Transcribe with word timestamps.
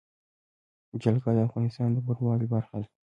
جلګه 1.01 1.31
د 1.35 1.39
افغانستان 1.47 1.89
د 1.93 1.97
بڼوالۍ 2.05 2.47
برخه 2.53 2.75
ده. 2.81 2.87